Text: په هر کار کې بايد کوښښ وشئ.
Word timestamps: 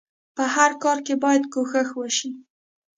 په 0.35 0.43
هر 0.55 0.71
کار 0.83 0.97
کې 1.05 1.15
بايد 1.23 1.43
کوښښ 1.53 1.87
وشئ. 1.95 2.31